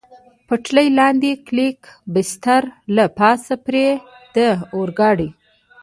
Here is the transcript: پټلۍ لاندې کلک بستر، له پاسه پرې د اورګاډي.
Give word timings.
پټلۍ 0.47 0.87
لاندې 0.99 1.31
کلک 1.47 1.79
بستر، 2.13 2.61
له 2.95 3.05
پاسه 3.17 3.55
پرې 3.65 3.87
د 4.35 4.37
اورګاډي. 4.75 5.29